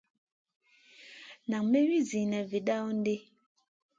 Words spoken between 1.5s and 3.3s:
may wi Zumma vi dawn ɗi.